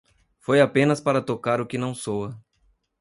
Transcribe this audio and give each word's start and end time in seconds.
Foi 0.39 0.59
apenas 0.61 0.99
para 0.99 1.21
tocar 1.21 1.61
o 1.61 1.67
que 1.67 1.77
não 1.77 1.93
soa. 1.93 2.35